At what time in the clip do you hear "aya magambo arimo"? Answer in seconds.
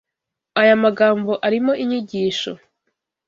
0.61-1.73